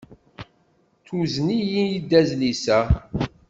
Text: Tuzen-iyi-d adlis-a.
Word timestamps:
Tuzen-iyi-d 1.05 2.11
adlis-a. 2.19 2.79